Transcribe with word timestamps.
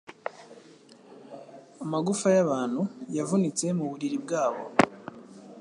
Amagufa 1.83 2.27
yabantu, 2.37 2.81
yavunitse 3.17 3.65
muburiri 3.77 4.17
bwabo, 4.23 4.63